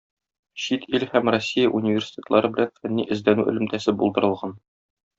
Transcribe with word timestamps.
Чит 0.63 0.85
ил 0.99 1.05
һәм 1.11 1.29
Россия 1.35 1.69
университетлары 1.81 2.51
белән 2.57 2.75
фәнни-эзләнү 2.83 3.49
элемтәсе 3.55 3.99
булдырылган. 4.03 4.61